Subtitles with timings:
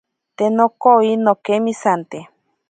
[0.37, 2.19] Te nokowi nokemisante.